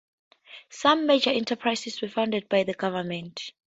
Some 0.71 1.05
major 1.05 1.29
enterprises 1.29 2.01
were 2.01 2.07
founded 2.09 2.49
by 2.49 2.63
the 2.63 2.73
government. 2.73 3.51